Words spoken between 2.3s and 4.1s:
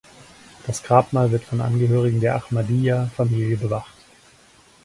Ahmadiyya-Familie bewacht.